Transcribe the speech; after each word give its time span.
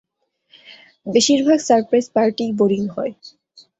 বেশিরভাগ 1.05 1.59
সারপ্রাইজ 1.61 2.05
পার্টিই 2.15 2.51
বোরিং 2.59 2.83
হয়। 2.95 3.13